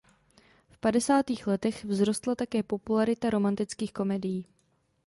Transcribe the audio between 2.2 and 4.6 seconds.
také popularita romantických komedií.